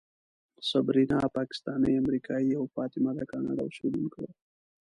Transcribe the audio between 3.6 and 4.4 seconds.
اوسېدونکې وه.